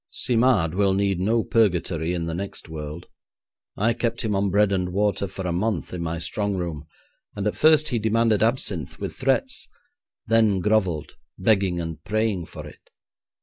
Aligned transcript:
Simard 0.09 0.73
will 0.73 0.95
need 0.95 1.19
no 1.19 1.43
purgatory 1.43 2.11
in 2.11 2.25
the 2.25 2.33
next 2.33 2.67
world. 2.67 3.05
I 3.77 3.93
kept 3.93 4.23
him 4.23 4.35
on 4.35 4.49
bread 4.49 4.71
and 4.71 4.91
water 4.91 5.27
for 5.27 5.45
a 5.45 5.51
month 5.51 5.93
in 5.93 6.01
my 6.01 6.17
strong 6.17 6.55
room, 6.55 6.87
and 7.35 7.45
at 7.45 7.55
first 7.55 7.89
he 7.89 7.99
demanded 7.99 8.41
absinthe 8.41 8.97
with 8.97 9.13
threats, 9.15 9.67
then 10.25 10.59
grovelled, 10.59 11.17
begging 11.37 11.79
and 11.79 12.03
praying 12.03 12.47
for 12.47 12.65
it. 12.65 12.89